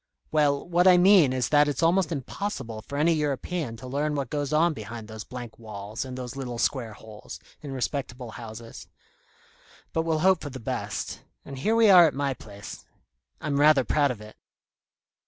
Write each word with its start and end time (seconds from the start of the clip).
"Well, 0.31 0.67
what 0.67 0.87
I 0.87 0.97
mean 0.97 1.31
is 1.31 1.49
that 1.49 1.67
it's 1.67 1.83
almost 1.83 2.11
impossible 2.11 2.81
for 2.81 2.97
any 2.97 3.13
European 3.13 3.77
to 3.77 3.85
learn 3.87 4.15
what 4.15 4.31
goes 4.31 4.51
on 4.51 4.73
behind 4.73 5.07
those 5.07 5.23
blank 5.23 5.59
walls 5.59 6.03
and 6.03 6.17
those 6.17 6.35
little 6.35 6.57
square 6.57 6.93
holes, 6.93 7.39
in 7.61 7.71
respectable 7.71 8.31
houses. 8.31 8.87
But 9.93 10.01
we'll 10.01 10.21
hope 10.25 10.41
for 10.41 10.49
the 10.49 10.59
best. 10.59 11.21
And 11.45 11.59
here 11.59 11.75
we 11.75 11.91
are 11.91 12.07
at 12.07 12.15
my 12.15 12.33
place. 12.33 12.83
I'm 13.41 13.59
rather 13.59 13.83
proud 13.83 14.09
of 14.09 14.21
it." 14.21 14.37